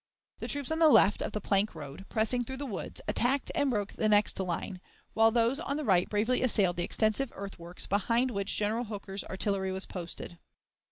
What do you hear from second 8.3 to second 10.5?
which General Hooker's artillery was posted.